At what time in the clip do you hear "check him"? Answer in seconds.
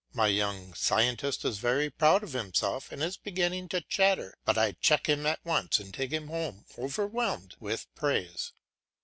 4.71-5.27